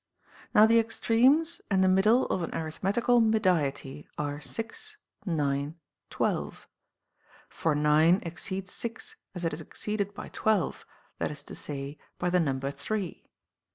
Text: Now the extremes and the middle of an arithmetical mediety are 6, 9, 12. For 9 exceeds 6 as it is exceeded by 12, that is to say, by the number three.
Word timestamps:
Now 0.55 0.65
the 0.65 0.79
extremes 0.79 1.61
and 1.69 1.83
the 1.83 1.87
middle 1.87 2.25
of 2.25 2.41
an 2.41 2.49
arithmetical 2.55 3.21
mediety 3.21 4.07
are 4.17 4.41
6, 4.41 4.97
9, 5.27 5.75
12. 6.09 6.67
For 7.47 7.75
9 7.75 8.19
exceeds 8.23 8.73
6 8.73 9.15
as 9.35 9.45
it 9.45 9.53
is 9.53 9.61
exceeded 9.61 10.15
by 10.15 10.29
12, 10.29 10.87
that 11.19 11.29
is 11.29 11.43
to 11.43 11.53
say, 11.53 11.99
by 12.17 12.31
the 12.31 12.39
number 12.39 12.71
three. 12.71 13.27